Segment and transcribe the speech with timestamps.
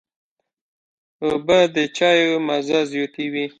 [1.25, 3.45] اوبه د چايو مزه زیاتوي.